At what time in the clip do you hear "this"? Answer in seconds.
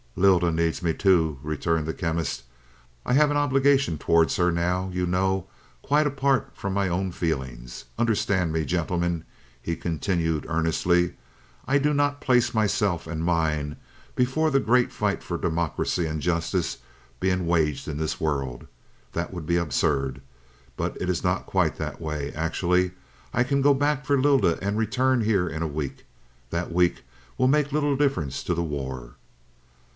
17.97-18.19